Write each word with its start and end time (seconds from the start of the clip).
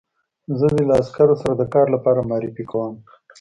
زه 0.59 0.67
دې 0.75 0.83
له 0.89 0.93
عسکرو 1.01 1.35
سره 1.41 1.53
د 1.57 1.63
کار 1.73 1.87
لپاره 1.95 2.27
معرفي 2.29 2.65
کوم 2.71 2.95